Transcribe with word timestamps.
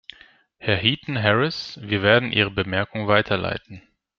Herr 0.57 0.77
Heaton-Harris, 0.77 1.77
wir 1.83 2.01
werden 2.01 2.31
Ihre 2.31 2.49
Bemerkung 2.49 3.07
weiterleiten. 3.07 3.83